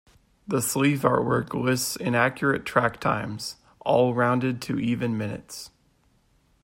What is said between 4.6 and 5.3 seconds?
to even